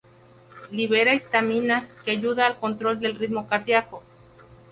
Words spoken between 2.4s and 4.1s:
al control del ritmo circadiano.